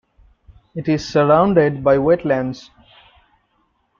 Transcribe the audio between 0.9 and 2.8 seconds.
surrounded by wetlands.